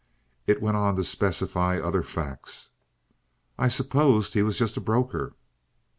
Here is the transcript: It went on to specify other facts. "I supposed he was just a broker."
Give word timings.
It 0.47 0.63
went 0.63 0.77
on 0.77 0.95
to 0.95 1.03
specify 1.03 1.77
other 1.77 2.01
facts. 2.01 2.71
"I 3.59 3.67
supposed 3.67 4.33
he 4.33 4.41
was 4.41 4.57
just 4.57 4.75
a 4.75 4.81
broker." 4.81 5.35